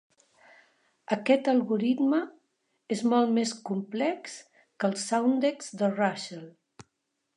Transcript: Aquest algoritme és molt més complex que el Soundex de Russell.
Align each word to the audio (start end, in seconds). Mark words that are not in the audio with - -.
Aquest 1.15 1.49
algoritme 1.53 2.21
és 2.97 3.03
molt 3.11 3.35
més 3.35 3.53
complex 3.71 4.41
que 4.57 4.89
el 4.93 4.97
Soundex 5.03 5.71
de 5.83 5.95
Russell. 6.01 6.49